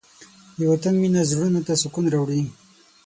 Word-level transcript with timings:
د 0.57 0.59
وطن 0.71 0.93
مینه 1.01 1.21
زړونو 1.31 1.59
ته 1.67 1.73
سکون 1.81 2.05
راوړي. 2.13 2.41